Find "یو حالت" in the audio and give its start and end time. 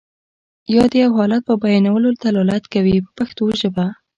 1.03-1.41